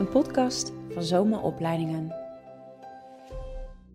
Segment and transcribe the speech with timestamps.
[0.00, 2.14] een podcast van Zomeropleidingen.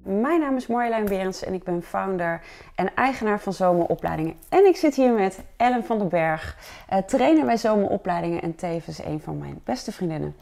[0.03, 2.41] Mijn naam is Marjolein Berends en ik ben founder
[2.75, 4.35] en eigenaar van Zomeropleidingen.
[4.49, 6.57] En ik zit hier met Ellen van den Berg,
[6.89, 10.35] eh, trainer bij Zomeropleidingen en tevens een van mijn beste vriendinnen.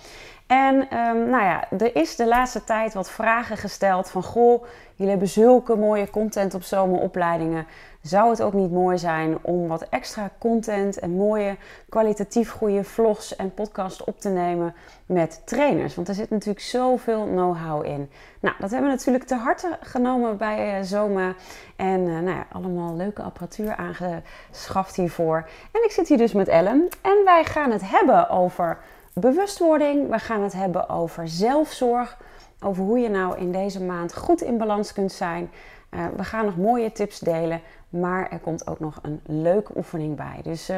[0.48, 4.24] En ehm, nou ja, er is de laatste tijd wat vragen gesteld van...
[4.24, 4.64] Goh,
[4.96, 7.68] jullie hebben zulke mooie content op zomeropleidingen.
[8.02, 11.58] Zou het ook niet mooi zijn om wat extra content en mooie
[11.90, 15.96] kwalitatief goede vlogs en podcasts op te nemen met trainers?
[15.96, 18.10] Want er zit natuurlijk zoveel know-how in.
[18.40, 21.36] Nou, dat hebben we natuurlijk te harte genomen bij uh, Zoma.
[21.76, 25.50] En uh, nou ja, allemaal leuke apparatuur aangeschaft hiervoor.
[25.72, 26.88] En ik zit hier dus met Ellen.
[27.02, 28.78] En wij gaan het hebben over
[29.14, 30.10] bewustwording.
[30.10, 32.18] We gaan het hebben over zelfzorg.
[32.60, 35.52] Over hoe je nou in deze maand goed in balans kunt zijn.
[35.92, 37.62] Uh, we gaan nog mooie tips delen.
[37.90, 40.40] Maar er komt ook nog een leuke oefening bij.
[40.44, 40.78] Dus uh,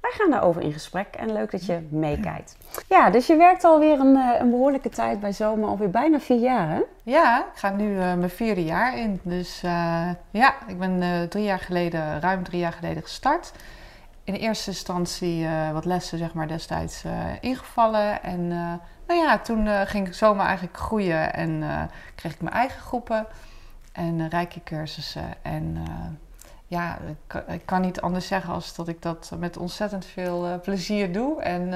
[0.00, 1.06] wij gaan daarover in gesprek.
[1.14, 2.56] En leuk dat je meekijkt.
[2.88, 5.68] Ja, dus je werkt alweer een, uh, een behoorlijke tijd bij Zomer.
[5.68, 6.82] Alweer bijna vier jaar, hè?
[7.02, 9.20] Ja, ik ga nu mijn vierde jaar in.
[9.22, 9.60] Dus
[10.30, 13.52] ja, ik ben drie jaar geleden, ruim drie jaar geleden gestart
[14.26, 18.22] in eerste instantie uh, wat lessen zeg maar, destijds uh, ingevallen.
[18.22, 18.72] En uh,
[19.06, 21.64] nou ja, toen ging ik zomaar eigenlijk groeien en
[22.14, 23.26] kreeg ik mijn eigen groepen
[23.92, 25.34] en rijke cursussen.
[25.42, 25.86] En
[26.66, 31.12] ja, ik, ik, kan niet anders zeggen als dat ik dat met ontzettend veel plezier
[31.12, 31.42] doe.
[31.42, 31.68] En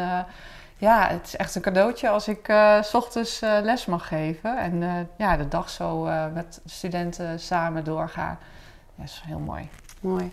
[0.76, 4.58] ja, het is echt een cadeautje als ik s ochtends les mag geven.
[4.58, 6.02] En ja, de dag zo
[6.34, 8.28] met studenten samen doorga.
[8.28, 8.38] Ja,
[8.94, 9.68] dat is heel mooi.
[10.00, 10.30] Mooi.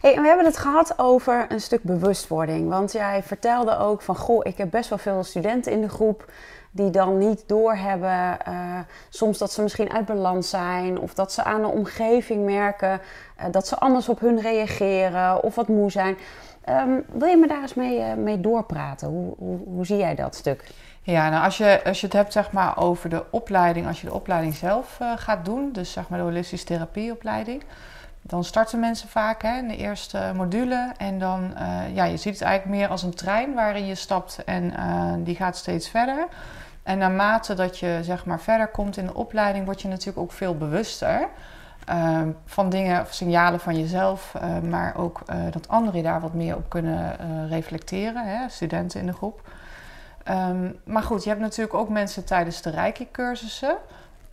[0.00, 2.68] Hey, en we hebben het gehad over een stuk bewustwording.
[2.68, 6.32] Want jij vertelde ook van, goh, ik heb best wel veel studenten in de groep
[6.70, 11.44] die dan niet doorhebben, uh, soms dat ze misschien uit balans zijn of dat ze
[11.44, 13.00] aan de omgeving merken
[13.38, 16.16] uh, dat ze anders op hun reageren of wat moe zijn.
[16.68, 19.08] Um, wil je me daar eens mee, uh, mee doorpraten?
[19.08, 20.64] Hoe, hoe, hoe, zie jij dat stuk?
[21.02, 24.06] Ja, nou als je, als je het hebt zeg maar, over de opleiding, als je
[24.06, 27.62] de opleiding zelf gaat doen, dus zeg maar de holistische therapieopleiding
[28.26, 30.92] dan starten mensen vaak hè, in de eerste module.
[30.96, 34.44] En dan, uh, ja, je ziet het eigenlijk meer als een trein waarin je stapt
[34.44, 36.26] en uh, die gaat steeds verder.
[36.82, 40.32] En naarmate dat je zeg maar verder komt in de opleiding, word je natuurlijk ook
[40.32, 41.28] veel bewuster.
[41.90, 45.20] Uh, van dingen of signalen van jezelf, maar ook
[45.50, 47.16] dat anderen daar wat meer op kunnen
[47.48, 49.40] reflecteren, hè, studenten in de groep.
[50.28, 53.76] Um, maar goed, je hebt natuurlijk ook mensen tijdens de Reiki-cursussen.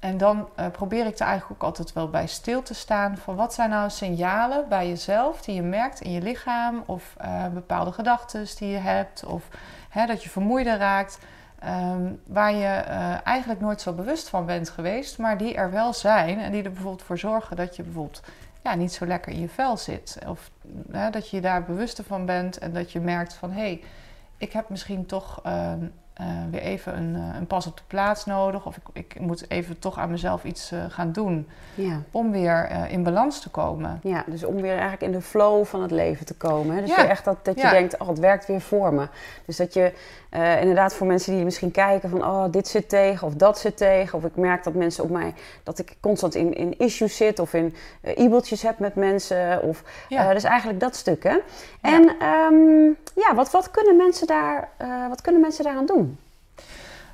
[0.04, 3.36] En dan uh, probeer ik er eigenlijk ook altijd wel bij stil te staan van
[3.36, 7.92] wat zijn nou signalen bij jezelf die je merkt in je lichaam of uh, bepaalde
[7.92, 9.48] gedachten die je hebt of
[9.90, 11.20] hè, dat je vermoeider raakt,
[11.66, 15.94] um, waar je uh, eigenlijk nooit zo bewust van bent geweest, maar die er wel
[15.94, 18.22] zijn en die er bijvoorbeeld voor zorgen dat je bijvoorbeeld
[18.64, 20.52] ja, niet zo lekker in je vel zit of
[21.12, 23.84] dat je daar bewuster van bent en dat je merkt van hé, hey,
[24.38, 25.86] ik heb misschien toch ehm,
[26.22, 28.66] uh, weer even een, uh, een, pas op de plaats nodig.
[28.66, 31.48] Of ik, ik moet even toch aan mezelf iets uh, gaan doen.
[31.76, 32.02] Ja.
[32.12, 34.00] Om weer in balans te komen.
[34.04, 36.76] Ja, dus om weer eigenlijk in de flow van het leven te komen.
[36.76, 36.82] Hè?
[36.82, 37.08] Dus ja.
[37.08, 39.08] echt dat, dat je denkt, oh, het werkt weer voor me.
[39.46, 39.94] Dus dat je
[40.60, 42.24] inderdaad voor mensen die misschien kijken van...
[42.24, 44.18] oh, dit zit tegen of dat zit tegen.
[44.18, 45.34] Of ik merk dat mensen op mij...
[45.64, 49.62] dat ik constant in, in issues zit of in e-mailtjes heb met mensen.
[49.62, 51.38] Of, dus eigenlijk dat stuk, hè.
[51.82, 52.10] En
[52.52, 54.70] um, ja, wat, wat, kunnen mensen daar,
[55.10, 56.13] wat kunnen mensen daaraan doen?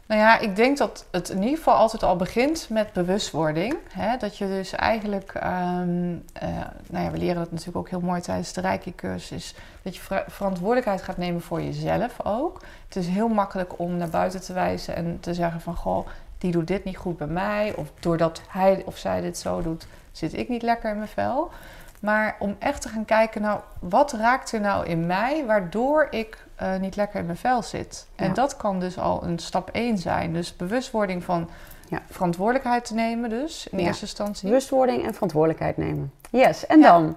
[0.09, 3.75] Nou ja, ik denk dat het in ieder geval altijd al begint met bewustwording.
[3.93, 4.17] Hè?
[4.17, 6.49] Dat je dus eigenlijk, um, uh,
[6.89, 10.23] nou ja, we leren dat natuurlijk ook heel mooi tijdens de Reiki-cursus, dat je ver
[10.27, 12.61] verantwoordelijkheid gaat nemen voor jezelf ook.
[12.87, 16.51] Het is heel makkelijk om naar buiten te wijzen en te zeggen van, goh, die
[16.51, 17.73] doet dit niet goed bij mij.
[17.75, 21.51] Of doordat hij of zij dit zo doet, zit ik niet lekker in mijn vel.
[21.99, 26.45] Maar om echt te gaan kijken, nou, wat raakt er nou in mij waardoor ik
[26.61, 28.07] uh, niet lekker in mijn vel zit?
[28.15, 28.25] Ja.
[28.25, 30.33] En dat kan dus al een stap 1 zijn.
[30.33, 31.49] Dus bewustwording van
[31.89, 32.01] ja.
[32.09, 33.85] verantwoordelijkheid te nemen, dus in ja.
[33.85, 34.47] eerste instantie.
[34.47, 36.11] Bewustwording en verantwoordelijkheid nemen.
[36.29, 37.15] Yes, en dan?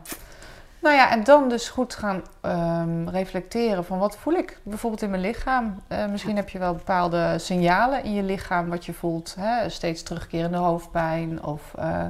[0.83, 5.11] Nou ja, en dan dus goed gaan um, reflecteren van wat voel ik bijvoorbeeld in
[5.11, 5.83] mijn lichaam.
[5.89, 9.35] Uh, misschien heb je wel bepaalde signalen in je lichaam wat je voelt.
[9.41, 9.69] Hè?
[9.69, 12.05] Steeds terugkerende hoofdpijn of uh,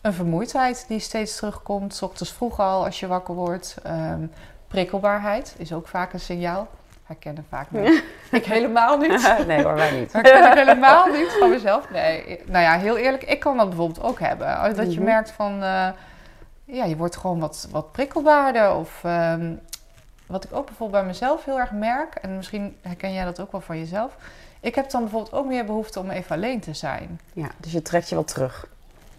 [0.00, 1.94] een vermoeidheid die steeds terugkomt.
[1.94, 3.76] S ochtends vroeg al als je wakker wordt.
[3.86, 4.32] Um,
[4.68, 6.68] prikkelbaarheid is ook vaak een signaal.
[7.04, 8.04] Herkennen vaak niet.
[8.30, 9.34] ik helemaal niet.
[9.46, 10.12] nee hoor, wij niet.
[10.12, 11.90] Herken ik helemaal niet van mezelf.
[11.90, 14.76] Nee, nou ja, heel eerlijk, ik kan dat bijvoorbeeld ook hebben.
[14.76, 15.88] Dat je merkt van, uh,
[16.64, 18.74] ja, je wordt gewoon wat, wat prikkelbaarder.
[18.74, 19.60] Of um,
[20.26, 23.52] wat ik ook bijvoorbeeld bij mezelf heel erg merk, en misschien herken jij dat ook
[23.52, 24.16] wel van jezelf.
[24.60, 27.20] Ik heb dan bijvoorbeeld ook meer behoefte om even alleen te zijn.
[27.32, 28.68] Ja, dus je trekt je wat terug.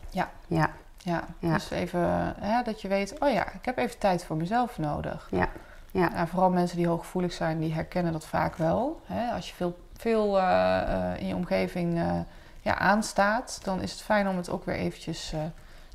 [0.09, 0.29] Ja.
[0.47, 0.69] Ja.
[1.03, 1.53] Ja, ja.
[1.53, 5.27] dus even hè, dat je weet, oh ja, ik heb even tijd voor mezelf nodig.
[5.31, 5.49] Ja.
[5.91, 6.09] Ja.
[6.09, 9.01] Nou, vooral mensen die hooggevoelig zijn, die herkennen dat vaak wel.
[9.05, 9.31] Hè?
[9.31, 12.19] Als je veel, veel eh, eh, in je omgeving eh,
[12.61, 15.33] ja, aanstaat, dan is het fijn om het ook weer eventjes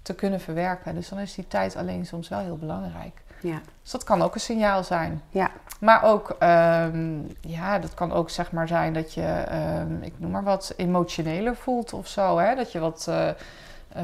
[0.02, 0.94] te kunnen verwerken.
[0.94, 3.22] Dus dan is die tijd alleen soms wel heel belangrijk.
[3.40, 3.60] Ja.
[3.82, 5.22] Dus dat kan ook een signaal zijn.
[5.28, 5.50] Ja.
[5.80, 10.30] Maar ook, ehm, ja, dat kan ook zeg maar zijn dat je, ehm, ik noem
[10.30, 12.38] maar wat, emotioneler voelt of zo.
[12.38, 12.54] Hè?
[12.54, 13.08] Dat je wat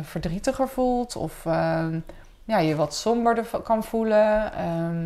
[0.03, 1.99] verdrietiger voelt of ehm,
[2.45, 4.53] ja, je wat somberder kan voelen.
[4.53, 5.03] Ehm,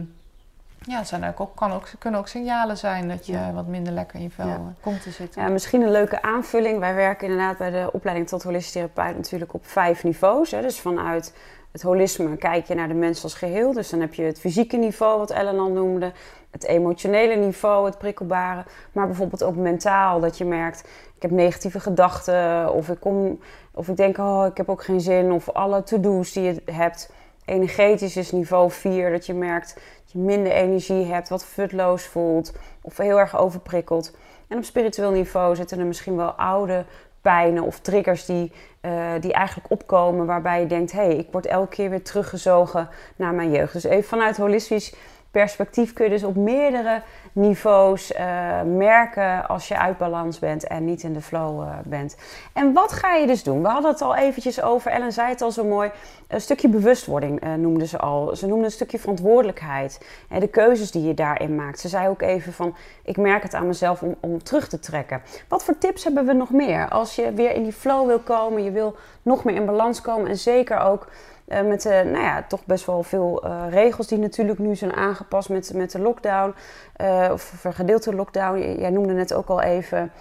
[0.87, 3.53] ja, het zijn ook, kan ook, kunnen ook signalen zijn dat je Ja.
[3.53, 4.55] wat minder lekker in je vel Ja.
[4.55, 5.43] eh, komt te zitten.
[5.43, 6.79] Ja, misschien een leuke aanvulling.
[6.79, 10.51] Wij werken inderdaad bij de opleiding tot holistisch therapeut natuurlijk op vijf niveaus.
[10.51, 10.61] Hè.
[10.63, 11.35] Dus vanuit
[11.73, 13.73] het holisme kijk je naar de mens als geheel.
[13.73, 16.13] Dus dan heb je het fysieke niveau, wat Ellen al noemde.
[16.51, 18.65] Het emotionele niveau, het prikkelbare.
[18.93, 20.81] Maar bijvoorbeeld ook mentaal, dat je merkt...
[21.17, 23.41] ik heb negatieve gedachten of ik, kom,
[23.75, 24.19] of ik denk...
[24.19, 25.33] oh, ik heb ook geen zin.
[25.33, 27.13] Of alle to-do's die je hebt.
[27.45, 31.29] Energetisch is niveau 4, dat je merkt dat je minder energie hebt...
[31.29, 34.17] wat futloos voelt of heel erg overprikkeld.
[34.49, 36.85] En op spiritueel niveau zitten er misschien wel oude
[37.25, 41.47] pijnen of triggers die, eh, die eigenlijk opkomen, waarbij je denkt: hé, hey, ik word
[41.47, 43.73] elke keer weer teruggezogen naar mijn jeugd.
[43.73, 44.95] Dus even vanuit holistisch
[45.35, 47.03] perspectief kun je dus op meerdere
[47.33, 52.17] niveaus eh, merken als je uit balans bent en niet in de flow eh, bent.
[52.53, 53.63] En wat ga je dus doen?
[53.63, 55.91] We hadden het al eventjes over, Ellen zei het al zo mooi,
[56.29, 58.37] een stukje bewustwording eh, noemde ze al.
[58.37, 61.81] Ze noemde een stukje verantwoordelijkheid en de keuzes die je daarin maakt.
[61.81, 65.23] Ze zei ook even van, ik merk het aan mezelf om, om terug te trekken.
[65.49, 66.89] Wat voor tips hebben we nog meer?
[66.89, 70.31] Als je weer in die flow wil komen, je wil nog meer in balans komen
[70.31, 71.09] en zeker ook
[71.49, 75.49] uh, met nou ja, toch best wel veel uh, regels die natuurlijk nu zijn aangepast
[75.49, 76.55] met, met de lockdown.
[77.01, 78.77] Uh, of vergedeelte lockdown.
[78.79, 80.13] Jij noemde net ook al even.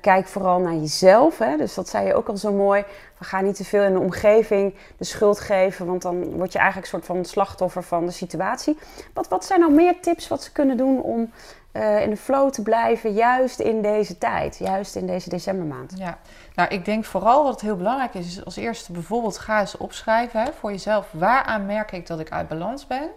[0.00, 1.38] kijk vooral naar jezelf.
[1.38, 1.56] Hè?
[1.56, 2.84] Dus dat zei je ook al zo mooi.
[3.18, 5.86] We gaan niet te veel in de omgeving de schuld geven.
[5.86, 8.78] Want dan word je eigenlijk een soort van slachtoffer van de situatie.
[9.14, 11.30] Wat, wat zijn nou meer tips wat ze kunnen doen om
[11.74, 15.92] uh, in de flow te blijven, juist in deze tijd, juist in deze decembermaand?
[15.96, 16.18] Ja,
[16.54, 20.40] nou ik denk vooral wat heel belangrijk is, is als eerste bijvoorbeeld ga eens opschrijven
[20.40, 21.08] hè, voor jezelf.
[21.10, 23.08] Waaraan merk ik dat ik uit balans ben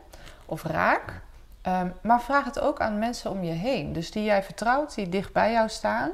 [0.45, 1.21] of raak?
[1.67, 3.93] Um, maar vraag het ook aan mensen om je heen.
[3.93, 6.11] Dus die jij vertrouwt, die dicht bij jou staan.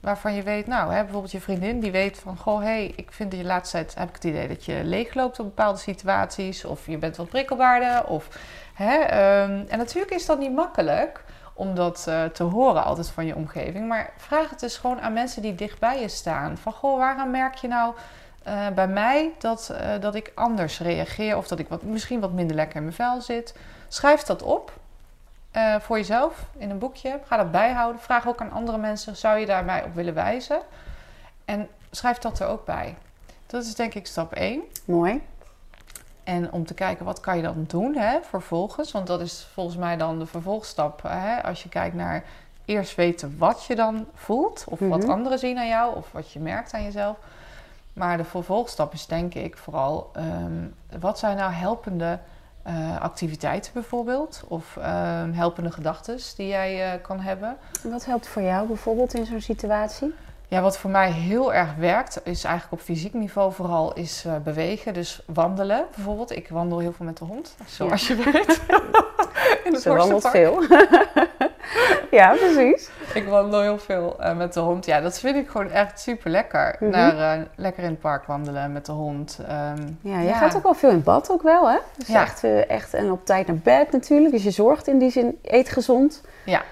[0.00, 2.36] Waarvan je weet, nou, hè, bijvoorbeeld je vriendin die weet van...
[2.36, 4.80] Goh, hé, hey, ik vind dat je laatste tijd, heb ik het idee dat je
[4.84, 6.64] leegloopt op bepaalde situaties.
[6.64, 8.06] Of je bent wat prikkelbaarder.
[8.06, 8.28] Of,
[8.74, 8.94] hè,
[9.42, 11.24] um, en natuurlijk is dat niet makkelijk
[11.56, 13.88] om dat uh, te horen altijd van je omgeving.
[13.88, 16.56] Maar vraag het dus gewoon aan mensen die dicht bij je staan.
[16.58, 17.94] Van, goh, waaraan merk je nou
[18.48, 21.36] uh, bij mij dat, uh, dat ik anders reageer...
[21.36, 23.54] of dat ik wat, misschien wat minder lekker in mijn vel zit.
[23.88, 24.72] Schrijf dat op
[25.80, 27.20] voor jezelf in een boekje.
[27.26, 28.00] Ga dat bijhouden.
[28.00, 30.60] Vraag ook aan andere mensen: zou je daarbij op willen wijzen?
[31.44, 32.96] En schrijf dat er ook bij.
[33.46, 34.62] Dat is denk ik stap 1.
[34.84, 35.22] Mooi.
[36.26, 38.92] En om te kijken wat kan je dan doen hè, vervolgens.
[38.92, 41.02] Want dat is volgens mij dan de vervolgstap.
[41.02, 42.24] Hè, als je kijkt naar
[42.64, 44.64] eerst weten wat je dan voelt.
[44.68, 45.00] Of mm -hmm.
[45.00, 45.96] wat anderen zien aan jou.
[45.96, 47.16] Of wat je merkt aan jezelf.
[47.92, 50.10] Maar de vervolgstap is denk ik vooral...
[50.16, 52.18] Um, wat zijn nou helpende
[52.66, 54.44] uh, activiteiten bijvoorbeeld.
[54.48, 54.84] Of uh,
[55.32, 57.56] helpende gedachten die jij uh, kan hebben.
[57.82, 60.14] Wat helpt voor jou bijvoorbeeld in zo'n situatie?
[60.48, 64.36] Ja, wat voor mij heel erg werkt, is eigenlijk op fysiek niveau vooral, is uh,
[64.44, 64.94] bewegen.
[64.94, 66.36] Dus wandelen bijvoorbeeld.
[66.36, 68.14] Ik wandel heel veel met de hond, zoals ja.
[68.14, 68.60] je weet.
[69.64, 70.62] in het Ze wandelt veel.
[72.18, 72.90] ja, precies.
[73.14, 74.86] Ik wandel heel veel uh, met de hond.
[74.86, 76.76] Ja, dat vind ik gewoon echt super lekker.
[76.80, 76.96] Mm -hmm.
[76.96, 79.38] Naar, uh, lekker in het park wandelen met de hond.
[79.40, 80.38] Um, ja, je ja.
[80.38, 81.78] gaat ook wel veel in bad ook wel, hè?
[81.96, 82.22] Dus ja.
[82.22, 84.32] echt, echt en op tijd naar bed natuurlijk.
[84.32, 86.22] Dus je zorgt in die zin, eet gezond.
[86.44, 86.62] Ja.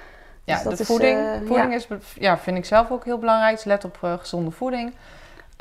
[0.44, 1.76] Ja, dus de voeding, is, voeding ja.
[1.76, 3.54] is, ja, vind ik zelf ook heel belangrijk.
[3.54, 4.94] Dus let op uh, gezonde voeding.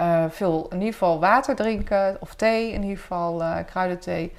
[0.01, 4.33] Uh, veel, in ieder geval water drinken of thee, in ieder geval kruidenthee.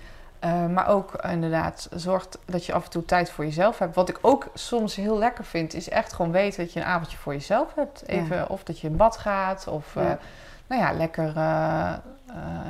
[0.71, 3.95] maar ook inderdaad, zorg dat je af en toe tijd voor jezelf hebt.
[3.95, 7.17] Wat ik ook soms heel lekker vind, is echt gewoon weten dat je een avondje
[7.17, 8.03] voor jezelf hebt.
[8.07, 8.45] Even, ja.
[8.49, 10.19] Of dat je in bad gaat, of ja.
[10.67, 11.29] nou ja, lekker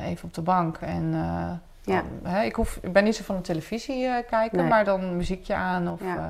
[0.03, 1.15] even op de bank en...
[1.85, 2.03] Ja.
[2.43, 4.69] Ik, hoef, ik ben niet zo van de televisie uh, kijken, nee.
[4.69, 5.89] maar dan muziekje aan.
[5.89, 6.17] Of, ja.
[6.17, 6.23] uh...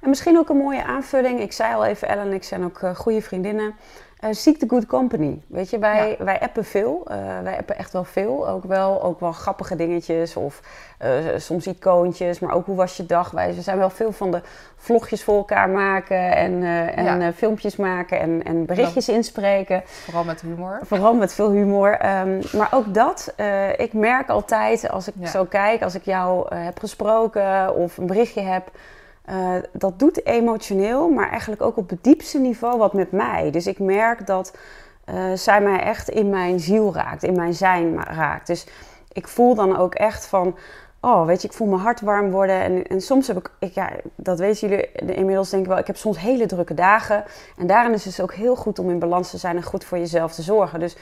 [0.00, 1.40] En misschien ook een mooie aanvulling.
[1.40, 3.74] Ik zei al even, Ellen en ik zijn ook uh, goede vriendinnen.
[4.30, 5.42] Seek the good company.
[5.46, 6.24] Weet je, wij, ja.
[6.24, 7.02] wij appen veel.
[7.42, 8.48] wij appen echt wel veel.
[8.48, 10.60] Ook wel, ook wel grappige dingetjes of
[11.36, 12.38] soms icoontjes.
[12.38, 13.30] Maar ook hoe was je dag?
[13.30, 14.40] Wij zijn wel veel van de
[14.76, 16.62] vlogjes voor elkaar maken en,
[16.94, 19.82] en filmpjes maken en, en berichtjes inspreken.
[19.84, 20.80] Vooral met humor.
[20.82, 22.06] Vooral met veel humor.
[22.06, 23.34] Um, maar ook dat,
[23.76, 28.40] ik merk altijd als ik zo kijk, als ik jou heb gesproken of een berichtje
[28.40, 28.70] heb...
[29.30, 33.50] Uh, dat doet emotioneel, maar eigenlijk ook op het diepste niveau wat met mij.
[33.50, 34.56] Dus ik merk dat
[35.14, 38.46] uh, zij mij echt in mijn ziel raakt, in mijn zijn raakt.
[38.46, 38.66] Dus
[39.12, 40.56] ik voel dan ook echt van,
[41.00, 42.60] oh, weet je, ik voel mijn hart warm worden.
[42.60, 45.86] En, en soms heb ik, ik, ja, dat weten jullie inmiddels denk ik wel, ik
[45.86, 47.24] heb soms hele drukke dagen.
[47.56, 49.98] En daarin is het ook heel goed om in balans te zijn en goed voor
[49.98, 50.80] jezelf te zorgen.
[50.80, 50.96] Dus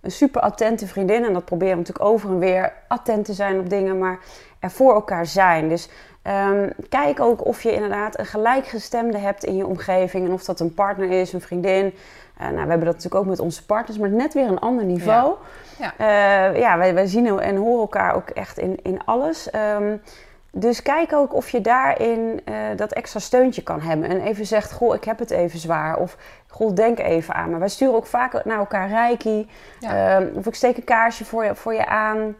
[0.00, 3.58] een super attente vriendin, en dat proberen we natuurlijk over en weer attent te zijn
[3.58, 4.18] op dingen, maar
[4.60, 5.68] er voor elkaar zijn.
[5.68, 5.88] Dus
[6.28, 10.26] um, kijk ook of je inderdaad een gelijkgestemde hebt in je omgeving.
[10.26, 11.94] En of dat een partner is, een vriendin.
[12.40, 14.84] Uh, nou, we hebben dat natuurlijk ook met onze partners, maar net weer een ander
[14.84, 15.34] niveau.
[15.78, 16.50] Ja, ja.
[16.50, 19.48] Uh, ja wij, wij, zien en horen elkaar ook echt in, in alles.
[19.54, 20.00] Um,
[20.52, 24.08] dus kijk ook of je daarin uh, dat extra steuntje kan hebben.
[24.08, 25.96] En even zegt, goh, ik heb het even zwaar.
[25.96, 26.16] Of,
[26.46, 27.58] goh, denk even aan me.
[27.58, 29.48] Wij sturen ook vaak naar elkaar reiki.
[29.78, 30.20] Ja.
[30.20, 32.36] Uh, of ik steek een kaarsje voor je, voor je aan.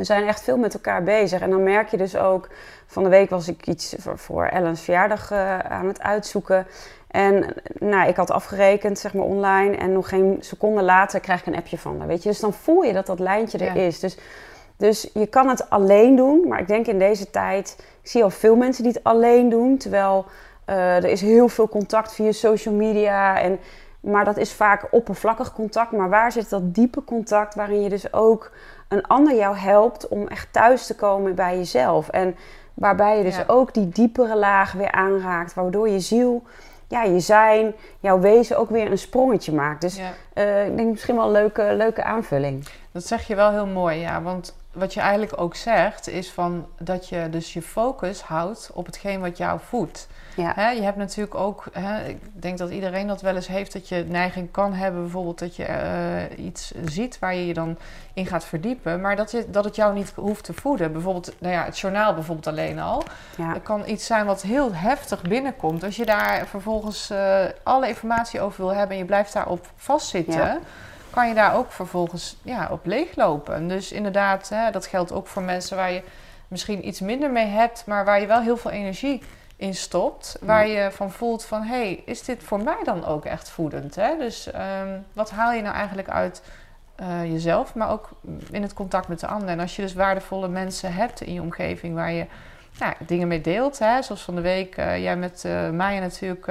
[0.00, 1.40] We zijn echt veel met elkaar bezig.
[1.40, 2.48] En dan merk je dus ook...
[2.86, 6.66] Van de week was ik iets voor, voor Ellen's verjaardag uh, aan het uitzoeken.
[7.10, 9.76] En nou, ik had afgerekend, zeg maar, online.
[9.76, 12.28] En nog geen seconde later krijg ik een appje van haar, weet je.
[12.28, 13.86] Dus dan voel je dat dat lijntje er ja.
[13.86, 14.00] is.
[14.00, 14.16] Dus
[14.76, 18.30] dus je kan het alleen doen, maar ik denk in deze tijd, ik zie al
[18.30, 20.24] veel mensen die het alleen doen, terwijl
[20.66, 23.58] uh, er is heel veel contact via social media, en,
[24.00, 25.92] maar dat is vaak oppervlakkig contact.
[25.92, 28.50] Maar waar zit dat diepe contact waarin je dus ook
[28.90, 32.08] een ander jou helpt om echt thuis te komen bij jezelf?
[32.08, 32.36] En
[32.74, 33.44] waarbij je dus ja.
[33.46, 36.42] ook die diepere laag weer aanraakt, waardoor je ziel
[36.90, 39.80] ja, je zijn, jouw wezen ook weer een sprongetje maakt.
[39.80, 40.12] Dus ja.
[40.34, 42.66] uh, ik denk misschien wel een leuke, leuke aanvulling.
[42.92, 44.22] Dat zeg je wel heel mooi, ja.
[44.22, 48.86] Want wat je eigenlijk ook zegt, is van dat je dus je focus houdt op
[48.86, 50.08] hetgeen wat jou voedt.
[50.36, 50.70] Ja.
[50.70, 51.64] Je hebt natuurlijk ook,
[52.06, 55.56] ik denk dat iedereen dat wel eens heeft, dat je neiging kan hebben, bijvoorbeeld dat
[55.56, 55.66] je
[56.38, 57.78] uh, iets ziet waar je je dan
[58.12, 60.92] in gaat verdiepen, maar dat, je, dat het jou niet hoeft te voeden.
[60.92, 63.02] Bijvoorbeeld, nou ja, het journaal bijvoorbeeld alleen al.
[63.36, 63.52] Ja.
[63.52, 65.84] Het kan iets zijn wat heel heftig binnenkomt.
[65.84, 70.34] Als je daar vervolgens uh, alle informatie over wil hebben en je blijft daarop vastzitten.
[70.34, 70.58] Ja
[71.10, 73.68] kan je daar ook vervolgens ja, op leeglopen.
[73.68, 76.02] Dus inderdaad, hè, dat geldt ook voor mensen waar je
[76.48, 79.22] misschien iets minder mee hebt, maar waar je wel heel veel energie
[79.56, 80.36] in stopt.
[80.40, 83.94] Waar je van voelt van, hé, hey, is dit voor mij dan ook echt voedend?
[83.94, 84.16] Hè?
[84.18, 86.42] Dus um, wat haal je nou eigenlijk uit
[87.00, 88.10] uh, jezelf, maar ook
[88.50, 89.48] in het contact met de ander?
[89.48, 92.26] En als je dus waardevolle mensen hebt in je omgeving waar je
[92.78, 93.78] nou, dingen mee deelt.
[93.78, 94.02] Hè?
[94.02, 96.50] Zoals van de week uh, jij met uh, Maya natuurlijk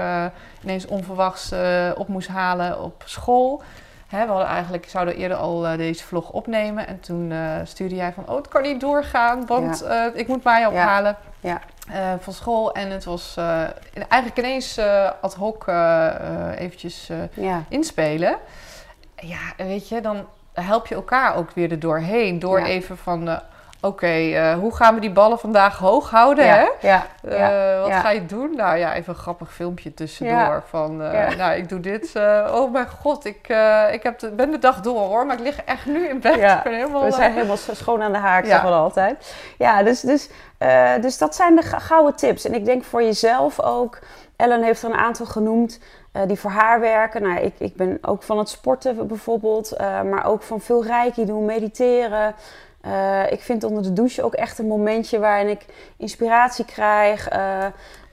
[0.64, 1.54] ineens onverwachts
[1.96, 3.62] op moest halen op school.
[4.10, 6.88] Hè, we hadden eigenlijk, zouden eerder al uh, deze vlog opnemen.
[6.88, 10.08] En toen uh, stuurde jij van, oh, het kan niet doorgaan, want ja.
[10.08, 11.62] uh, ik moet mij ophalen ja.
[12.20, 12.74] Van school.
[12.74, 13.38] En het was
[13.94, 14.80] eigenlijk ineens
[15.22, 15.68] ad hoc
[16.56, 17.12] eventjes
[17.70, 18.38] inspelen.
[19.16, 22.40] Ja, weet je, dan help je elkaar ook weer er doorheen.
[22.40, 23.40] Door even van
[23.82, 26.46] Oké, okay, uh, hoe gaan we die ballen vandaag hoog houden?
[26.46, 26.88] Ja, hè?
[26.88, 28.56] Ja, uh, ja, wat ga je doen?
[28.56, 30.64] Nou ja, even een grappig filmpje tussendoor.
[30.66, 32.12] Van, uh, nou, ik doe dit.
[32.52, 33.48] oh mijn god, ik,
[33.92, 36.36] ik heb de, ben de dag door hoor, maar ik lig echt nu in bed.
[36.36, 39.36] Ja, helemaal, we zijn helemaal schoon aan de haak, zeggen we altijd.
[39.58, 40.30] Ja, dus, dus,
[41.02, 42.46] dus dat zijn de gouden tips.
[42.46, 44.00] En ik denk voor jezelf ook.
[44.36, 45.80] Ellen heeft er een aantal genoemd.
[46.14, 47.22] Uh, die voor haar werken.
[47.22, 51.26] Nou, ik, ik ben ook van het sporten bijvoorbeeld, uh, maar ook van veel reiki
[51.26, 52.36] doen, mediteren.
[52.86, 55.66] Uh, ik vind onder de douche ook echt een momentje waarin ik
[55.98, 57.34] inspiratie krijg.
[57.34, 57.66] Uh,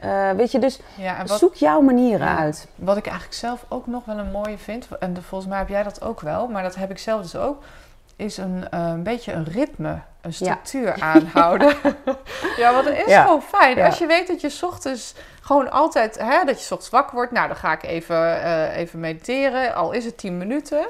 [0.04, 2.66] uh, weet je, dus ja, wat, zoek jouw manieren ja, uit.
[2.74, 5.82] Wat ik eigenlijk zelf ook nog wel een mooie vind, en volgens mij heb jij
[5.82, 7.62] dat ook wel, maar dat heb ik zelf dus ook,
[8.16, 11.04] is een, een beetje een ritme, een structuur ja.
[11.14, 11.76] aanhouden.
[12.56, 13.82] ja, want dat is gewoon fijn.
[13.82, 17.46] Als je weet dat je ochtends gewoon altijd, hè, dat je ochtends wakker wordt, nou
[17.46, 18.42] dan ga ik even,
[18.72, 20.86] even mediteren, al is het 10 minuten.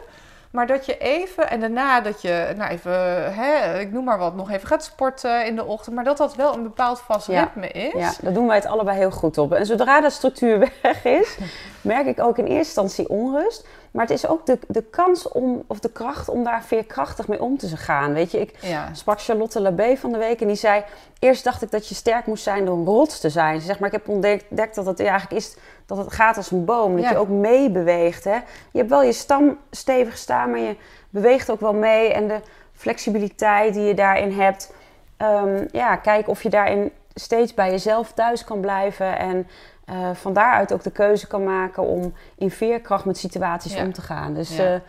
[0.57, 4.35] Maar dat je even en daarna dat je, nou even, hè, ik noem maar wat,
[4.35, 5.95] nog even gaat sporten in de ochtend.
[5.95, 7.41] Maar dat dat wel een bepaald vast ja.
[7.43, 7.93] ritme is.
[7.93, 9.53] Ja, daar doen wij het allebei heel goed op.
[9.53, 11.39] En zodra de structuur weg is,
[11.81, 13.67] merk ik ook in eerste instantie onrust.
[13.91, 17.43] Maar het is ook de, de kans om, of de kracht om daar veerkrachtig mee
[17.43, 18.13] om te gaan.
[18.13, 18.89] Weet je, ik ja.
[18.93, 20.85] sprak Charlotte Labé van de week en die zei...
[21.19, 23.61] Eerst dacht ik dat je sterk moest zijn door een rots te zijn.
[23.61, 26.95] Zeg maar, ik heb ontdekt dat het eigenlijk is dat het gaat als een boom.
[26.95, 27.11] Dat ja.
[27.11, 28.25] je ook meebeweegt.
[28.25, 30.76] Je hebt wel je stam stevig staan, maar je
[31.11, 32.12] beweegt ook wel mee.
[32.12, 32.40] En de
[32.73, 34.75] flexibiliteit die je daarin hebt.
[35.19, 39.19] Um, ja, kijk of je daarin steeds bij jezelf thuis kan blijven.
[39.19, 39.47] En
[39.90, 43.85] uh, van daaruit ook de keuze kan maken om in veerkracht met situaties ja.
[43.85, 44.35] om te gaan.
[44.35, 44.75] Dus, ja.
[44.75, 44.81] uh,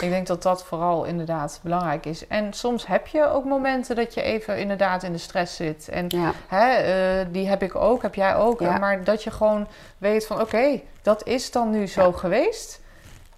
[0.00, 2.26] ik denk dat dat vooral inderdaad belangrijk is.
[2.26, 5.88] En soms heb je ook momenten dat je even inderdaad in de stress zit.
[5.88, 6.32] En ja.
[6.48, 8.60] hè, uh, die heb ik ook, heb jij ook.
[8.60, 9.66] Maar dat je gewoon
[9.98, 12.80] weet van oké, okay, dat is dan nu zo geweest.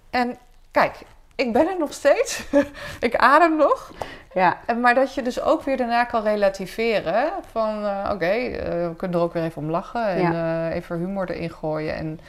[0.09, 0.37] En
[0.71, 0.95] kijk,
[1.35, 2.43] ik ben er nog steeds.
[2.99, 3.91] ik adem nog.
[4.33, 4.57] Ja.
[4.65, 7.31] En, maar dat je dus ook weer daarna kan relativeren.
[7.51, 10.07] Van uh, oké, okay, uh, we kunnen er ook weer even om lachen.
[10.07, 11.95] En even humor erin gooien.
[11.95, 12.19] En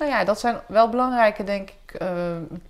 [0.00, 2.00] nou ja, dat zijn wel belangrijke, denk ik,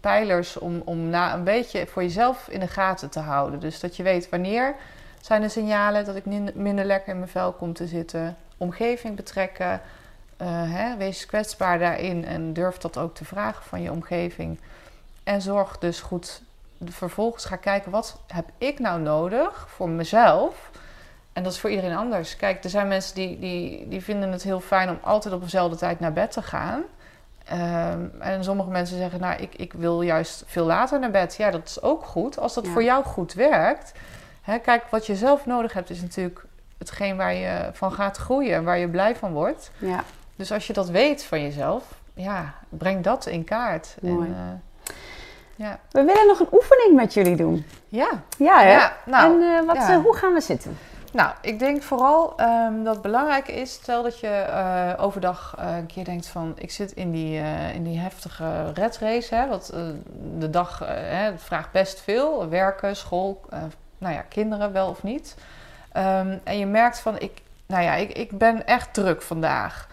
[0.01, 3.61] pijlers om, om na een beetje voor jezelf in de gaten te houden.
[3.61, 4.75] Dus dat je weet wanneer
[5.21, 8.37] Zijn er signalen dat ik minder lekker in mijn vel kom te zitten?
[8.57, 9.81] Omgeving betrekken.
[10.43, 14.59] Uh, hè, wees kwetsbaar daarin en durf dat ook te vragen van je omgeving.
[15.25, 16.43] En zorg dus goed.
[16.85, 20.71] Vervolgens ga kijken wat heb ik nou nodig voor mezelf.
[21.33, 22.37] En dat is voor iedereen anders.
[22.37, 25.77] Kijk, er zijn mensen die, die, die vinden het heel fijn om altijd op dezelfde
[25.77, 26.83] tijd naar bed te gaan.
[27.45, 31.37] Ehm, en sommige mensen zeggen, nou, ik, ik wil juist veel later naar bed.
[31.37, 32.39] Ja, dat is ook goed.
[32.39, 33.93] Als dat voor jou goed werkt.
[34.43, 36.45] Hè, kijk, wat je zelf nodig hebt, is natuurlijk
[36.79, 39.71] hetgeen waar je van gaat groeien en waar je blij van wordt.
[39.79, 40.05] Ja.
[40.37, 43.97] Dus als je dat weet van jezelf, ja, breng dat in kaart.
[44.01, 44.29] Mooi.
[44.29, 44.95] En, uh,
[45.67, 45.79] ja.
[45.91, 47.65] We willen nog een oefening met jullie doen.
[47.89, 48.09] Ja.
[48.39, 48.73] Ja, hè?
[48.73, 49.91] Ja, nou, en uh, wat, ja.
[49.91, 50.79] Uh, hoe gaan we zitten?
[51.12, 55.76] Nou, ik denk vooral um, dat het belangrijk is, stel dat je uh, overdag uh,
[55.76, 59.35] een keer denkt van ik zit in die, uh, in die heftige red race.
[59.35, 59.73] Hè, wat
[60.38, 62.49] de dag hè, vraagt best veel.
[62.49, 63.40] Werken, school,
[63.99, 65.37] nou ja, kinderen wel of niet.
[65.97, 69.88] Um, en je merkt van ik, nou ja, ik, ik ben echt druk vandaag.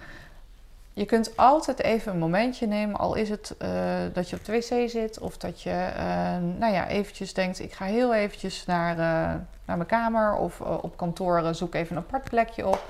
[0.98, 3.70] Je kunt altijd even een momentje nemen, al is het uh,
[4.14, 7.74] dat je op de wc zit of dat je, uh, nou ja, eventjes denkt: ik
[7.74, 12.30] ga heel eventjes naar, uh, naar mijn kamer of op kantoor zoek even een apart
[12.30, 12.84] plekje op.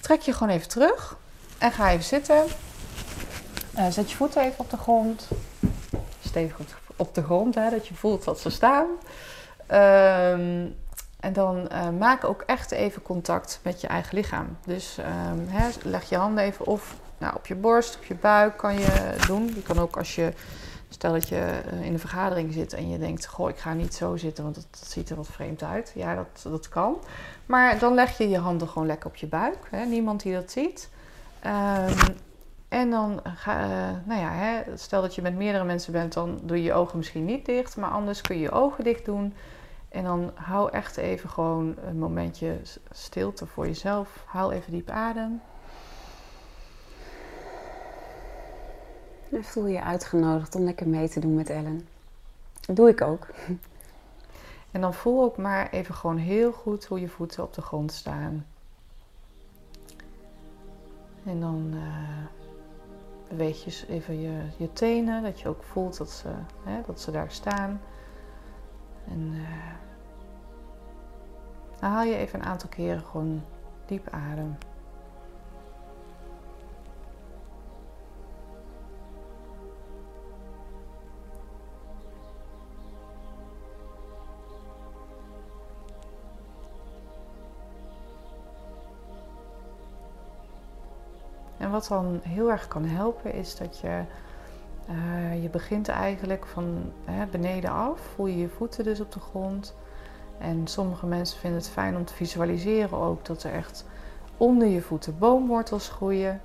[0.00, 1.16] Trek je gewoon even terug
[1.58, 2.42] en ga even zitten.
[3.90, 5.28] zet je voeten even op de grond.
[6.24, 6.56] Stevig
[6.96, 8.86] op de grond, hè, dat je voelt dat ze staan.
[9.70, 10.76] Um,
[11.20, 11.68] en dan
[11.98, 14.56] maak ook echt even contact met je eigen lichaam.
[14.66, 14.98] Dus
[15.46, 19.16] hè, leg je handen even of nou, op je borst, op je buik kan je
[19.26, 19.46] doen.
[19.54, 20.32] Je kan ook als je,
[20.88, 23.94] stel dat je eh, in een vergadering zit en je denkt, goh, ik ga niet
[23.94, 25.92] zo zitten, want dat, ziet er wat vreemd uit.
[25.94, 26.96] Ja, dat, dat kan.
[27.46, 29.58] Maar dan leg je je handen gewoon lekker op je buik.
[29.70, 29.84] Hè?
[29.84, 30.88] Niemand die dat ziet.
[31.46, 32.16] Um,
[32.68, 33.70] en dan ga, uh,
[34.04, 36.96] nou ja, hè, stel dat je met meerdere mensen bent, dan doe je je ogen
[36.96, 39.34] misschien niet dicht, maar anders kun je je ogen dicht doen.
[39.88, 42.56] En dan hou echt even gewoon een momentje
[42.90, 44.24] stilte voor jezelf.
[44.26, 45.40] Haal even diep adem.
[49.30, 51.88] En voel je uitgenodigd om lekker mee te doen met Ellen.
[52.60, 53.26] Dat doe ik ook.
[54.70, 57.92] En dan voel ook maar even gewoon heel goed hoe je voeten op de grond
[57.92, 58.46] staan.
[61.24, 61.82] En dan uh,
[63.28, 66.28] beweeg je even je, je tenen, dat je ook voelt dat ze,
[66.64, 67.80] hè, dat ze daar staan.
[69.08, 69.48] En uh,
[71.80, 73.42] dan haal je even een aantal keren gewoon
[73.86, 74.56] diep adem.
[91.70, 94.02] En wat dan heel erg kan helpen is dat je,
[94.90, 96.92] uh, je begint eigenlijk van
[97.30, 98.00] beneden af.
[98.00, 99.74] Voel je je voeten dus op de grond.
[100.38, 103.84] En sommige mensen vinden het fijn om te visualiseren ook dat er echt
[104.36, 106.40] onder je voeten boomwortels groeien.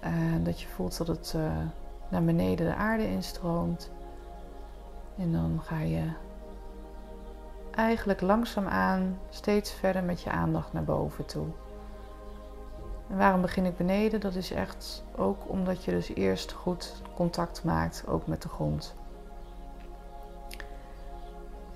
[0.00, 1.42] En dat je voelt dat het uh,
[2.08, 3.90] naar beneden de aarde instroomt.
[5.18, 6.02] En dan ga je
[7.70, 11.46] eigenlijk langzaamaan steeds verder met je aandacht naar boven toe.
[13.10, 14.20] En waarom begin ik beneden?
[14.20, 18.94] Dat is echt ook omdat je dus eerst goed contact maakt, ook met de grond.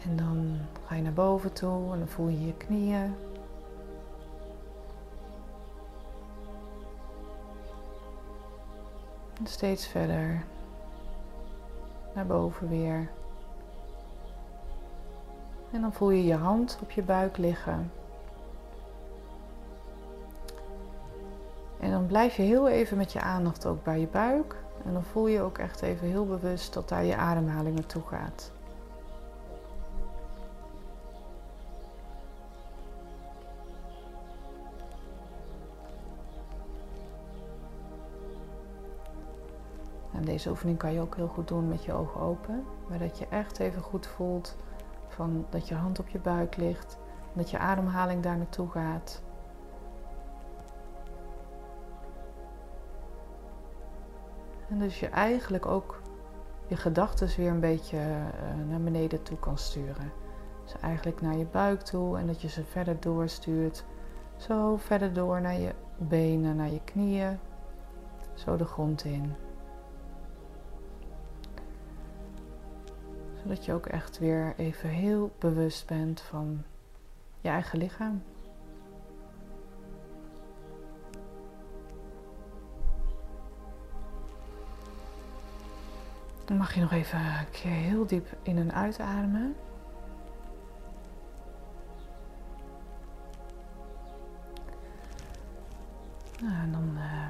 [0.05, 3.15] En dan ga je naar boven toe en dan voel je je knieën.
[9.39, 10.45] En steeds verder
[12.15, 13.11] naar boven weer.
[15.71, 17.91] En dan voel je je hand op je buik liggen.
[21.85, 24.57] En dan blijf je heel even met je aandacht ook bij je buik.
[24.85, 28.53] En dan voel je ook echt even heel bewust dat daar je ademhaling naartoe gaat.
[40.25, 42.65] Deze oefening kan je ook heel goed doen met je ogen open.
[42.89, 44.57] Maar dat je echt even goed voelt
[45.09, 46.99] van dat je hand op je buik ligt.
[47.33, 49.23] Dat je ademhaling daar naartoe gaat.
[54.69, 56.01] En dus je eigenlijk ook
[56.67, 60.13] je gedachten weer een beetje uh, naar beneden toe kan sturen.
[60.63, 63.85] Dus eigenlijk naar je buik toe en dat je ze verder doorstuurt.
[64.37, 67.39] Zo verder door naar je benen, naar je knieën.
[68.35, 69.35] Zo de grond in.
[73.43, 76.63] Zodat je ook echt weer even heel bewust bent van
[77.41, 78.23] je eigen lichaam.
[86.57, 89.57] mag je nog even een keer heel diep in en uitademen.
[96.41, 97.29] Nou, en dan eh,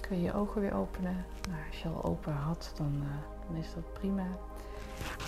[0.00, 1.24] kun je je ogen weer openen.
[1.48, 4.26] Nou, als je al open had, dan, eh, dan is dat prima.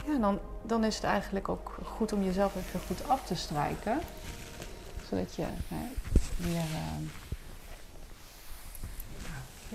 [0.07, 4.01] Ja, dan, dan is het eigenlijk ook goed om jezelf even goed af te strijken.
[5.09, 5.79] Zodat je eh,
[6.37, 6.65] weer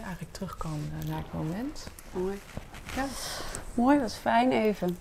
[0.04, 1.88] eigenlijk terug kan naar het moment.
[2.12, 2.38] Mooi.
[2.96, 3.06] Ja.
[3.74, 4.98] Mooi, dat is fijn even.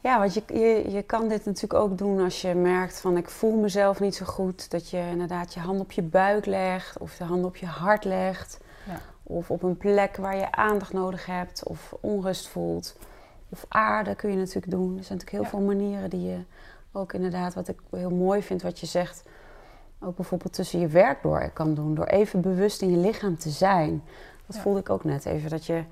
[0.00, 3.28] Ja, want je, je, je kan dit natuurlijk ook doen als je merkt van ik
[3.28, 4.70] voel mezelf niet zo goed.
[4.70, 8.04] Dat je inderdaad je hand op je buik legt of de hand op je hart
[8.04, 8.58] legt.
[8.86, 9.00] Ja.
[9.22, 12.96] Of op een plek waar je aandacht nodig hebt of onrust voelt.
[13.48, 14.96] Of aarde kun je natuurlijk doen.
[14.98, 15.48] Er zijn natuurlijk heel Ja.
[15.48, 16.38] veel manieren die je
[16.92, 19.22] ook inderdaad, wat ik heel mooi vind wat je zegt,
[20.00, 21.94] ook bijvoorbeeld tussen je werk door kan doen.
[21.94, 24.02] Door even bewust in je lichaam te zijn.
[24.46, 24.62] Dat Ja.
[24.62, 25.50] voelde ik ook net even.
[25.50, 25.82] Dat je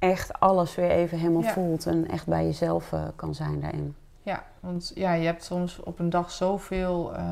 [0.00, 1.52] echt alles weer even helemaal Ja.
[1.52, 3.94] voelt en echt bij jezelf eh, kan zijn daarin.
[4.22, 7.24] Ja, want ja, je hebt soms op een dag zoveel, eh,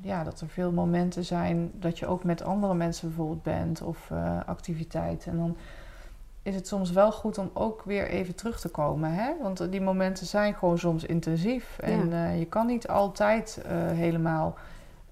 [0.00, 4.10] ja, dat er veel momenten zijn dat je ook met andere mensen bijvoorbeeld bent of
[4.10, 5.32] eh, activiteiten.
[5.32, 5.56] En dan
[6.42, 9.32] is het soms wel goed om ook weer even terug te komen, hè?
[9.42, 11.78] Want die momenten zijn gewoon soms intensief.
[11.78, 14.54] En je kan niet altijd helemaal,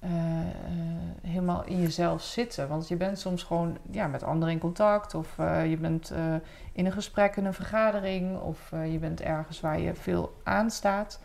[0.03, 0.47] eh, eh,
[1.23, 2.69] helemaal in jezelf zitten.
[2.69, 6.13] Want je bent soms gewoon ja, met anderen in contact of eh, je bent
[6.73, 11.21] in een gesprek, in een vergadering of je bent ergens waar je veel aanstaat.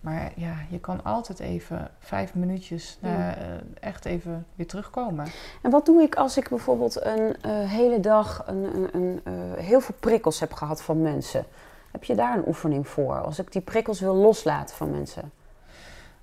[0.00, 3.34] Maar ja, je kan altijd even vijf minuutjes Ja.
[3.80, 5.26] echt even weer terugkomen.
[5.62, 7.36] En wat doe ik als ik bijvoorbeeld een
[7.68, 11.44] hele dag een, een, een, heel veel prikkels heb gehad van mensen?
[11.92, 13.20] Heb je daar een oefening voor?
[13.20, 15.32] Als ik die prikkels wil loslaten van mensen?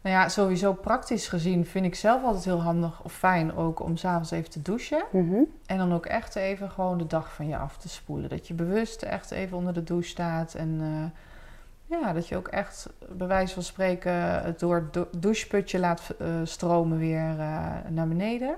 [0.02, 3.98] Nou ja, sowieso praktisch gezien vind ik zelf altijd heel handig of fijn ook om
[3.98, 5.04] s'avonds even te douchen.
[5.12, 5.42] Mhm.
[5.66, 8.30] En dan ook echt even gewoon de dag van je af te spoelen.
[8.30, 10.54] Dat je bewust echt even onder de douche staat.
[10.54, 15.08] En eh, ja, dat je ook echt bij wijze van spreken het door het dou-
[15.18, 18.56] doucheputje laat eh, stromen weer eh, naar beneden.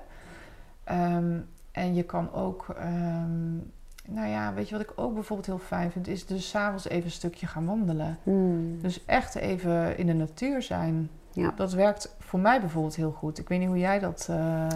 [0.83, 1.37] Ehm,
[1.71, 3.53] en je kan ook, ehm,
[4.07, 7.05] nou ja, weet je wat ik ook bijvoorbeeld heel fijn vind, is dus s'avonds even
[7.05, 8.17] een stukje gaan wandelen.
[8.23, 8.81] Hmm.
[8.81, 11.09] Dus echt even in de natuur zijn.
[11.33, 11.53] Ja.
[11.55, 13.37] Dat werkt voor mij bijvoorbeeld heel goed.
[13.39, 14.27] Ik weet niet hoe jij dat.
[14.29, 14.67] eh,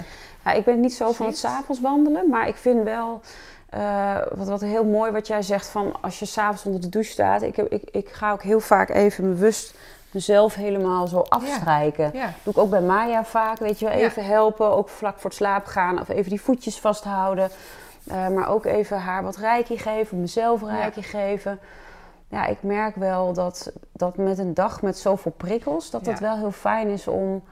[0.45, 3.21] Ja, ik ben niet zo van het s'avonds wandelen, maar ik vind wel
[3.69, 7.11] eh, wat, wat heel mooi wat jij zegt van als je s'avonds onder de douche
[7.11, 7.41] staat.
[7.41, 9.73] Ik, heb, ik, ik ga ook heel vaak even bewust
[10.11, 12.09] mezelf helemaal zo afstrijken.
[12.13, 15.29] ja, Doe ik ook bij Maya vaak, weet je wel, even helpen, ook vlak voor
[15.29, 17.49] het slapen gaan of even die voetjes vasthouden.
[18.07, 21.59] Eh, maar ook even haar wat reiki geven, mezelf reiki geven.
[22.29, 26.25] Ja, ik merk wel dat, dat met een dag met zoveel prikkels, dat het Ja.
[26.25, 27.43] wel heel fijn is om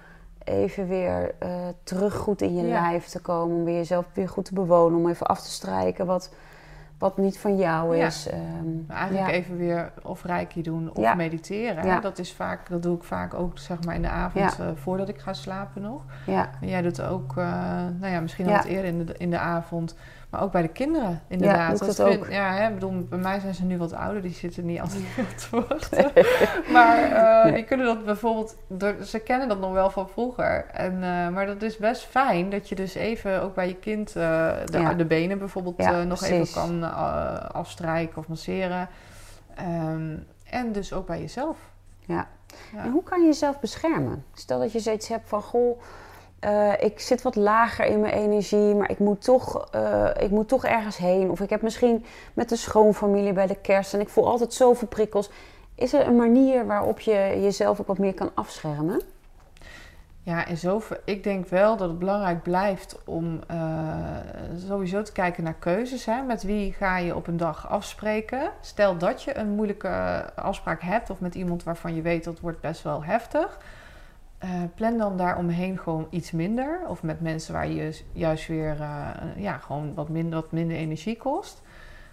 [0.44, 1.50] even weer eh,
[1.84, 2.82] terug goed in je Ja.
[2.82, 3.56] lijf te komen.
[3.58, 6.34] Om weer jezelf weer goed te bewonen, om even af te strijken wat,
[7.00, 8.06] wat niet van jou Ja.
[8.06, 8.28] is.
[8.28, 8.42] Ehm,
[8.88, 9.34] Maar eigenlijk ja.
[9.34, 11.14] even weer of reiki doen of Ja.
[11.14, 11.86] mediteren.
[11.86, 12.00] Ja.
[12.00, 14.66] Dat is vaak, dat doe ik vaak ook zeg maar in de avond Ja.
[14.66, 16.02] eh, voordat ik ga slapen nog.
[16.26, 16.50] ja.
[16.62, 17.46] En jij doet ook, eh,
[18.00, 18.58] nou ja, misschien al Ja.
[18.58, 19.96] wat eerder in de, in de avond,
[20.36, 21.80] maar ook bij de kinderen inderdaad.
[21.80, 22.32] doe ik Dat dat vind- ook.
[22.32, 25.04] Ja, hè, bedoel, bij mij zijn ze nu wat ouder, die zitten niet altijd
[25.50, 26.12] te wachten.
[26.74, 27.54] Maar eh, Nee.
[27.54, 30.66] die kunnen dat bijvoorbeeld, door, ze kennen dat nog wel van vroeger.
[30.74, 34.08] En, eh, maar dat is best fijn dat je dus even ook bij je kind
[34.16, 34.94] eh, de, Ja.
[34.94, 36.56] de benen bijvoorbeeld Ja, nog precies.
[36.56, 36.94] even kan
[37.54, 38.88] afstrijken of masseren.
[39.56, 40.18] Ehm,
[40.50, 41.58] en dus ook bij jezelf.
[42.00, 42.28] Ja.
[42.74, 42.84] Ja.
[42.84, 44.24] En hoe kan je jezelf beschermen?
[44.34, 45.82] Stel dat je zoiets hebt van, goh,
[46.40, 50.48] eh, ik zit wat lager in mijn energie, maar ik moet, toch, eh, ik moet
[50.48, 51.32] toch ergens heen.
[51.32, 54.88] Of ik heb misschien met de schoonfamilie bij de kerst en ik voel altijd zoveel
[54.88, 55.30] prikkels.
[55.76, 59.02] Is er een manier waarop je jezelf ook wat meer kan afschermen?
[60.26, 63.58] Ja, in zover, ik denk wel dat het belangrijk blijft om eh,
[64.68, 66.06] sowieso te kijken naar keuzes.
[66.06, 66.22] Hè?
[66.22, 68.52] Met wie ga je op een dag afspreken?
[68.62, 72.62] Stel dat je een moeilijke afspraak hebt of met iemand waarvan je weet dat wordt
[72.62, 73.60] best wel heftig.
[74.38, 76.80] Eh, plan dan daaromheen gewoon iets minder.
[76.88, 81.18] Of met mensen waar je juist weer eh, ja, gewoon wat minder, wat minder energie
[81.18, 81.62] kost.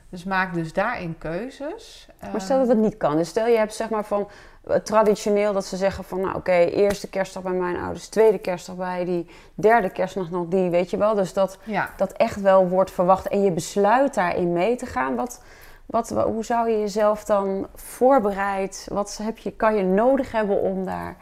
[0.08, 2.08] Dus maak dus daarin keuzes.
[2.32, 3.16] Maar stel dat het niet kan.
[3.16, 4.28] Dus stel je hebt zeg maar van
[4.66, 8.76] eh, traditioneel dat ze zeggen van nou oké, eerste kerstdag bij mijn ouders, tweede kerstdag
[8.76, 11.14] bij die, derde kerstdag nog die, weet je wel.
[11.14, 15.14] Dus dat, Ja, dat echt wel wordt verwacht en je besluit daarin mee te gaan.
[15.14, 15.42] Wat,
[15.87, 20.61] wat, wa- hoe zou je jezelf dan voorbereid, wat heb je, kan je nodig hebben
[20.61, 21.16] om, daar,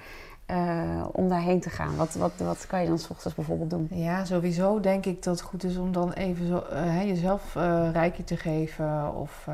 [0.50, 1.96] eh, om daarheen te gaan?
[1.96, 3.88] Wat, wat, wat kan je dan 's ochtends bijvoorbeeld doen?
[3.90, 7.88] Ja, sowieso denk ik dat het goed is om dan even zo, eh, jezelf eh
[7.92, 9.48] rijkje te geven of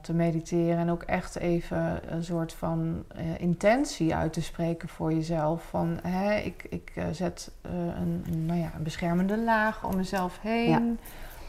[0.00, 0.78] te mediteren.
[0.78, 3.04] En ook echt even een soort van
[3.38, 5.62] intentie uit te spreken voor jezelf.
[5.62, 10.98] Van hè, ik, ik zet een, nou ja, een beschermende laag om mezelf heen.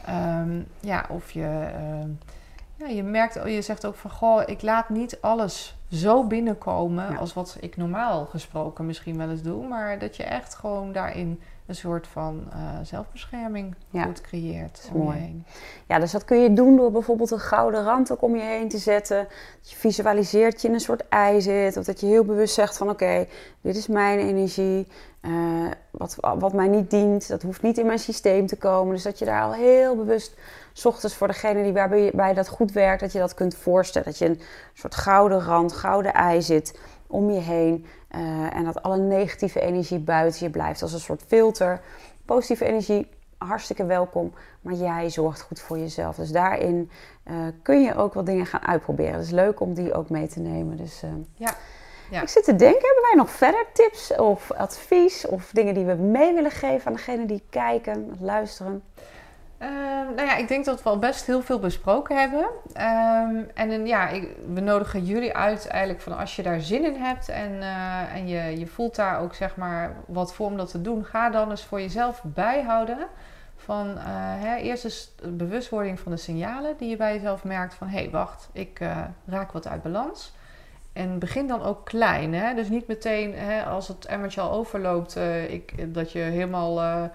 [0.06, 0.44] Ja,
[0.80, 1.68] ja of je.
[2.76, 7.18] Ja, je merkt, je zegt ook van goh, ik laat niet alles zo binnenkomen Ja.
[7.18, 9.66] als wat ik normaal gesproken misschien wel eens doe.
[9.66, 14.02] Maar dat je echt gewoon daarin een soort van eh, zelfbescherming Ja.
[14.04, 14.88] goed creëert.
[14.92, 15.18] je mooi.
[15.18, 15.44] heen.
[15.86, 18.68] Ja, dus dat kun je doen door bijvoorbeeld een gouden rand ook om je heen
[18.68, 19.16] te zetten.
[19.60, 21.76] Dat je visualiseert je in een soort ei zit.
[21.76, 23.26] Of dat je heel bewust zegt van oké,
[23.60, 24.86] dit is mijn energie.
[25.20, 25.32] Eh,
[25.90, 28.94] wat, wat mij niet dient, dat hoeft niet in mijn systeem te komen.
[28.94, 30.34] Dus dat je daar al heel bewust,
[30.76, 34.08] s ochtends voor degene die waarbij bij dat goed werkt, dat je dat kunt voorstellen.
[34.08, 34.40] Dat je een
[34.72, 37.86] soort gouden rand, gouden ei zit om je heen.
[38.08, 41.80] Eh, en dat alle negatieve energie buiten je blijft als een soort filter.
[42.24, 43.08] Positieve energie,
[43.38, 44.32] hartstikke welkom.
[44.60, 46.16] Maar jij zorgt goed voor jezelf.
[46.16, 46.90] Dus daarin
[47.22, 49.12] eh, kun je ook wat dingen gaan uitproberen.
[49.14, 50.76] Het is leuk om die ook mee te nemen.
[50.76, 51.54] Dus, eh, Ja.
[52.10, 52.22] Ja.
[52.22, 55.94] Ik zit te denken, hebben wij nog verder tips of advies of dingen die we
[55.94, 58.82] mee willen geven aan degenen die kijken, luisteren?
[59.58, 62.46] Ehm, nou ja, ik denk dat we al best heel veel besproken hebben.
[62.72, 67.02] Ehm, en ja, ik, we nodigen jullie uit eigenlijk van als je daar zin in
[67.02, 70.70] hebt en, eh, en je, je voelt daar ook zeg maar wat voor om dat
[70.70, 72.98] te doen, ga dan eens voor jezelf bijhouden.
[73.56, 74.04] Van eh,
[74.42, 78.10] hè, eerst eens bewustwording van de signalen die je bij jezelf merkt van hé, hey,
[78.10, 80.34] wacht, ik eh, raak wat uit balans.
[80.92, 82.34] En begin dan ook klein.
[82.34, 82.54] Hè?
[82.54, 85.16] Dus niet meteen hè, als het emmertje al overloopt,
[85.48, 87.10] ik, dat je helemaal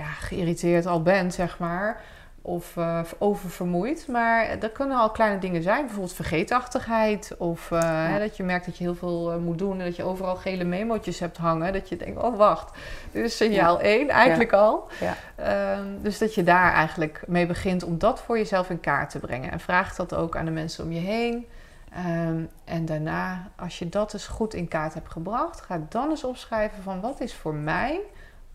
[0.00, 2.00] ja, geïrriteerd al bent, zeg maar.
[2.42, 4.08] Of eh, oververmoeid.
[4.08, 5.80] Maar dat kunnen al kleine dingen zijn.
[5.80, 7.34] Bijvoorbeeld vergeetachtigheid.
[7.38, 9.78] Of eh, hè, dat je merkt dat je heel veel eh, moet doen.
[9.78, 11.72] En dat je overal gele memootjes hebt hangen.
[11.72, 12.78] Dat je denkt, oh wacht,
[13.12, 14.88] dit is signaal 1 eigenlijk al.
[15.00, 15.14] Ja.
[15.34, 19.18] Ehm, dus dat je daar eigenlijk mee begint om dat voor jezelf in kaart te
[19.18, 19.50] brengen.
[19.50, 21.46] En vraag dat ook aan de mensen om je heen.
[21.92, 26.24] Ehm, en daarna, als je dat dus goed in kaart hebt gebracht, ga dan eens
[26.24, 28.00] opschrijven van wat is voor mij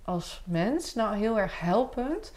[0.05, 2.31] als mens nou heel erg helpend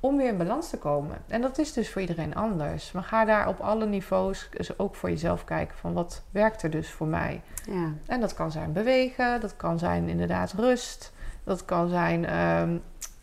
[0.00, 1.16] om weer in balans te komen.
[1.28, 2.92] En dat is dus voor iedereen anders.
[2.92, 6.70] Maar ga daar op alle niveaus dus ook voor jezelf kijken van wat werkt er
[6.70, 7.40] dus voor mij.
[7.70, 7.92] Ja.
[8.06, 11.12] En dat kan zijn bewegen, dat kan zijn inderdaad rust,
[11.44, 12.76] dat kan zijn ehm,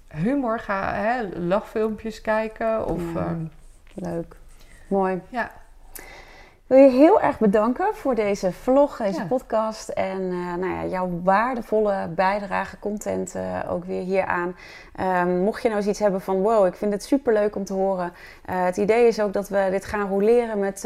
[0.08, 3.20] humor, ga hè, lachfilmpjes kijken of Ja.
[3.20, 3.46] ehm,
[3.94, 4.36] Leuk.
[4.88, 5.22] Mooi.
[5.30, 5.52] ja,
[6.68, 9.26] wil je heel erg bedanken voor deze vlog, deze Ja.
[9.26, 14.56] podcast en eh, nou ja, jouw waardevolle bijdrage, content eh, ook weer hieraan.
[14.96, 17.74] Ehm, mocht je nou eens iets hebben van wow, ik vind het superleuk om te
[17.74, 18.14] horen.
[18.46, 20.84] Eh, het idee is ook dat we dit gaan roleren met,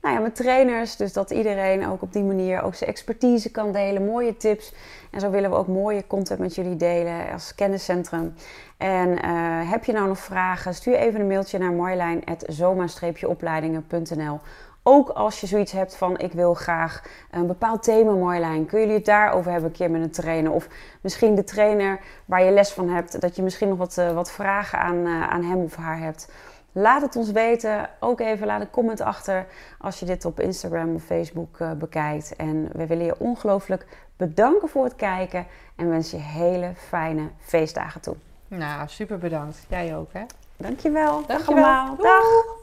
[0.00, 0.96] nou ja, met trainers.
[0.96, 4.74] Dus dat iedereen ook op die manier ook zijn expertise kan delen, mooie tips.
[5.10, 8.34] En zo willen we ook mooie content met jullie delen als kenniscentrum.
[8.76, 9.24] En
[9.66, 14.40] heb je nou nog vragen, stuur even een mailtje naar marjolein.zoma-opleidingen.nl
[14.82, 18.94] ook als je zoiets hebt van ik wil graag een bepaald thema Marjolein, kun jullie
[18.94, 20.52] het daarover hebben een keer met een trainer?
[20.52, 20.68] Of
[21.00, 24.32] misschien de trainer waar je les van hebt, dat je misschien nog wat, eh, wat
[24.32, 26.28] vragen aan, eh, aan hem of haar hebt.
[26.72, 27.90] Laat het ons weten.
[28.00, 29.46] Ook even laat een comment achter
[29.78, 32.36] als je dit op Instagram of Facebook eh, bekijkt.
[32.36, 38.00] En we willen je ongelooflijk bedanken voor het kijken en wensen je hele fijne feestdagen
[38.00, 38.16] toe.
[38.48, 39.64] nou super bedankt.
[39.68, 40.22] Jij ook hè.
[40.56, 41.16] Dankjewel.
[41.26, 41.64] Dag Dankjewel.
[41.64, 41.96] allemaal.
[41.96, 42.60] Dag.